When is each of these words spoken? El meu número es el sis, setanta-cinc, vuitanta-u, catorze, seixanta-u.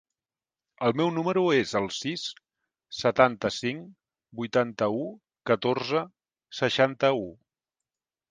El 0.85 0.93
meu 0.99 1.09
número 1.17 1.41
es 1.57 1.73
el 1.79 1.83
sis, 1.97 2.23
setanta-cinc, 3.01 3.85
vuitanta-u, 4.39 5.05
catorze, 5.53 6.01
seixanta-u. 6.61 7.23